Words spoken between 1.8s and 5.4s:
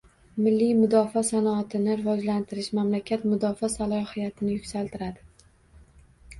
rivojlantirish– mamlakat mudofaa salohiyatini yuksaltiradi